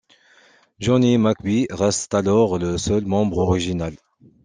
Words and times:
Jonny 0.79 1.19
McBee 1.19 1.67
reste 1.69 2.15
alors 2.15 2.57
le 2.57 2.79
seul 2.79 3.05
membre 3.05 3.37
original. 3.37 3.95